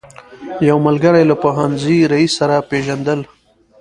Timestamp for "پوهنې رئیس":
1.41-2.31